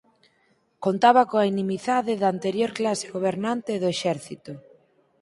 [0.85, 4.51] Contaba coa inimizade da anterior clase gobernante e do exército.